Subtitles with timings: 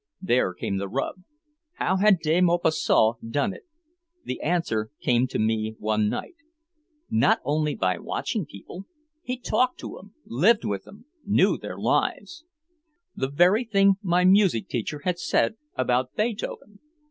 [0.23, 1.17] There came the rub.
[1.73, 3.67] How had De Maupassant done it?
[4.25, 6.33] The answer came to me one night:
[7.11, 8.85] "Not only by watching people.
[9.21, 12.43] He talked to 'em, lived with 'em, knew their lives!"
[13.15, 16.79] The very thing my music teacher had said about Beethoven.